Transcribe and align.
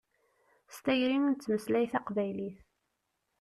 S 0.75 0.77
tayri 0.83 1.15
i 1.21 1.23
nettmeslay 1.25 1.85
taqbaylit. 1.91 2.57